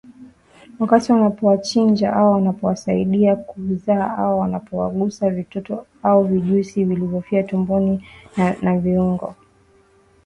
[0.79, 8.07] wakati wanapowachinja au wanapowasaidia kuzaa au wanapogusa vitoto au vijusi vilivyofia tumboni
[8.61, 9.35] na viungo